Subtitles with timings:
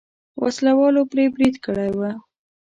[0.41, 2.01] وسله والو پرې برید کړی و.